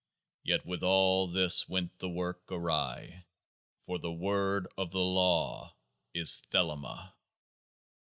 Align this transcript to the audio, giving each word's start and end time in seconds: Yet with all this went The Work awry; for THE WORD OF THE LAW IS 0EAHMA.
Yet 0.41 0.65
with 0.65 0.81
all 0.81 1.27
this 1.31 1.69
went 1.69 1.99
The 1.99 2.09
Work 2.09 2.51
awry; 2.51 3.27
for 3.83 3.99
THE 3.99 4.11
WORD 4.11 4.65
OF 4.75 4.89
THE 4.89 4.97
LAW 4.97 5.75
IS 6.15 6.41
0EAHMA. 6.49 7.13